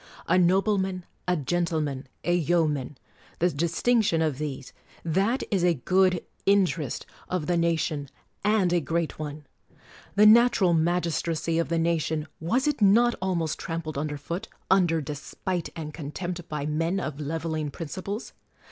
A 0.27 0.35
nobleman, 0.35 1.05
a 1.27 1.37
gentleman, 1.37 2.07
a 2.23 2.33
yeoman; 2.33 2.97
the 3.37 3.51
distinction 3.51 4.19
of 4.23 4.39
these: 4.39 4.73
that 5.05 5.43
is 5.51 5.63
a 5.63 5.75
good 5.75 6.25
interest 6.47 7.05
of 7.29 7.45
the 7.45 7.55
nation, 7.55 8.09
and 8.43 8.73
a 8.73 8.79
great 8.81 9.19
one! 9.19 9.45
The 10.15 10.25
natural 10.25 10.73
magistracy 10.73 11.59
of 11.59 11.69
the 11.69 11.77
nation, 11.77 12.25
was 12.39 12.65
it 12.67 12.81
not 12.81 13.13
almost 13.21 13.59
trampled 13.59 13.95
under 13.95 14.17
foot, 14.17 14.47
under 14.71 15.01
despite 15.01 15.69
and 15.75 15.93
contempt, 15.93 16.49
by 16.49 16.65
men 16.65 16.99
of 16.99 17.19
leveling 17.19 17.69
principles 17.69 18.33